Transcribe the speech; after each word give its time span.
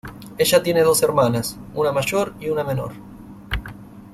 Ella 0.39 0.63
tiene 0.63 0.81
dos 0.81 1.03
hermanas, 1.03 1.59
una 1.75 1.91
mayor 1.91 2.33
y 2.39 2.49
una 2.49 2.63
menor. 2.63 2.93